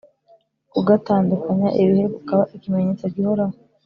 kugatandukanya 0.73 1.69
ibihe, 1.81 2.05
kukaba 2.13 2.43
ikimenyetso 2.55 3.05
gihoraho. 3.15 3.55